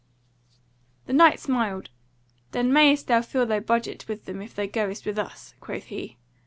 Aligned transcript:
The 1.05 1.13
Knight 1.13 1.39
smiled: 1.39 1.91
"Then 2.53 2.73
mayst 2.73 3.05
thou 3.05 3.21
fill 3.21 3.45
thy 3.45 3.59
budget 3.59 4.07
with 4.07 4.25
them 4.25 4.41
if 4.41 4.55
thou 4.55 4.65
goest 4.65 5.05
with 5.05 5.19
us," 5.19 5.53
quoth 5.59 5.83
he. 5.93 6.17